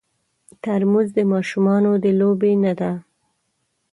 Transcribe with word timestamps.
ترموز 0.63 1.07
د 1.17 1.19
ماشومانو 1.33 1.91
د 2.03 2.05
لوبې 2.19 2.53
نه 2.63 2.73
دی. 2.79 2.91